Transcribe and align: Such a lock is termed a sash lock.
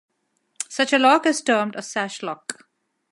Such 0.67 0.93
a 0.93 0.97
lock 0.97 1.27
is 1.27 1.43
termed 1.43 1.75
a 1.75 1.83
sash 1.83 2.23
lock. 2.23 2.65